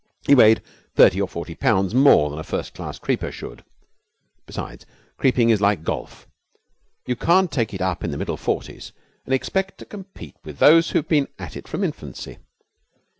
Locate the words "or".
1.21-1.27